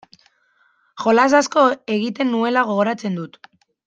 [1.03, 1.65] Jolas asko
[1.97, 3.39] egiten nuela gogoratzen dut.